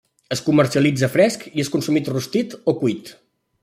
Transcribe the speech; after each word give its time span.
Es 0.35 0.39
comercialitza 0.45 1.11
fresc 1.17 1.45
i 1.51 1.63
és 1.67 1.71
consumit 1.77 2.13
rostit 2.17 2.61
o 2.75 2.79
cuit. 2.85 3.19